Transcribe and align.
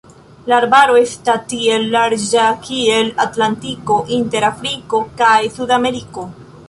La 0.51 0.53
arbaro 0.59 0.95
esta 1.01 1.35
tiel 1.51 1.85
larĝa 1.95 2.47
kiel 2.63 3.11
Atlantiko 3.27 3.99
inter 4.17 4.49
Afriko 4.49 5.03
kaj 5.21 5.37
Sudameriko. 5.59 6.27